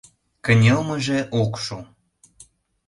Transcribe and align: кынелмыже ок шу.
кынелмыже 0.45 1.19
ок 1.41 1.53
шу. 1.65 1.77